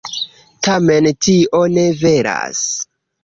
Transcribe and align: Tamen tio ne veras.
Tamen 0.67 1.09
tio 1.27 1.59
ne 1.75 1.85
veras. 2.01 2.65